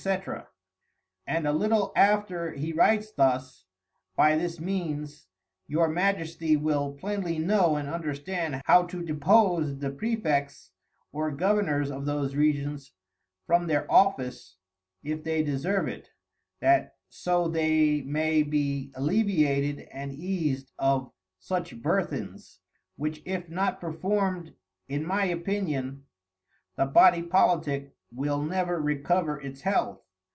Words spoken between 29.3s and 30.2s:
its Health.